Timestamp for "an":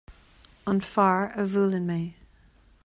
0.71-0.79